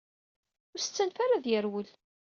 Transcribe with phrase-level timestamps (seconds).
[0.71, 1.87] Ur d as-ttanef ara ad yerwel.